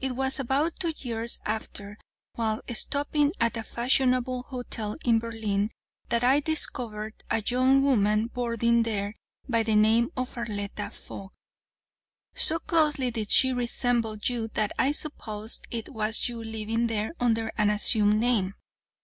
It 0.00 0.16
was 0.16 0.40
about 0.40 0.80
two 0.80 0.92
years 0.96 1.38
after, 1.46 1.98
while 2.34 2.62
stopping 2.74 3.32
at 3.40 3.56
a 3.56 3.62
fashionable 3.62 4.42
hotel 4.48 4.96
in 5.04 5.20
Berlin 5.20 5.70
that 6.08 6.24
I 6.24 6.40
discovered 6.40 7.14
a 7.30 7.40
young 7.46 7.84
woman 7.84 8.26
boarding 8.26 8.82
there 8.82 9.14
by 9.48 9.62
the 9.62 9.76
name 9.76 10.10
of 10.16 10.36
Arletta 10.36 10.90
Fogg. 10.90 11.30
So 12.34 12.58
closely 12.58 13.12
did 13.12 13.30
she 13.30 13.52
resemble 13.52 14.16
you 14.20 14.48
that 14.54 14.72
I 14.80 14.90
supposed 14.90 15.68
it 15.70 15.90
was 15.90 16.28
you 16.28 16.42
living 16.42 16.88
there 16.88 17.14
under 17.20 17.52
an 17.56 17.70
assumed 17.70 18.18
name. 18.18 18.54